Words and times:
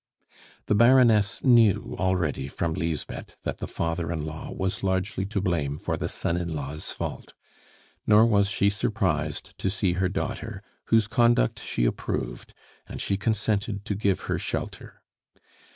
The 0.65 0.73
Baroness 0.73 1.43
knew 1.43 1.95
already 1.99 2.47
from 2.47 2.73
Lisbeth 2.73 3.35
that 3.43 3.59
the 3.59 3.67
father 3.67 4.11
in 4.11 4.25
law 4.25 4.49
was 4.51 4.81
largely 4.81 5.27
to 5.27 5.39
blame 5.41 5.77
for 5.77 5.95
the 5.95 6.09
son 6.09 6.37
in 6.37 6.51
law's 6.51 6.91
fault; 6.91 7.35
nor 8.07 8.25
was 8.25 8.49
she 8.49 8.71
surprised 8.71 9.55
to 9.59 9.69
see 9.69 9.93
her 9.93 10.09
daughter, 10.09 10.63
whose 10.85 11.05
conduct 11.05 11.59
she 11.59 11.85
approved, 11.85 12.55
and 12.87 12.99
she 12.99 13.15
consented 13.15 13.85
to 13.85 13.93
give 13.93 14.21
her 14.21 14.39
shelter. 14.39 15.03